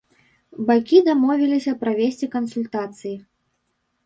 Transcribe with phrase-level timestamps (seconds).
[0.69, 3.15] Бакі дамовіліся правесці кансультацыі.